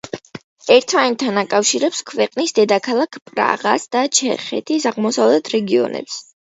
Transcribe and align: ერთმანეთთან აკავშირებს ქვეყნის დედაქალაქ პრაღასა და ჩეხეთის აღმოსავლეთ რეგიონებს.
ერთმანეთთან 0.75 1.37
აკავშირებს 1.41 2.01
ქვეყნის 2.13 2.55
დედაქალაქ 2.61 3.21
პრაღასა 3.31 3.95
და 3.99 4.05
ჩეხეთის 4.23 4.93
აღმოსავლეთ 4.95 5.57
რეგიონებს. 5.59 6.23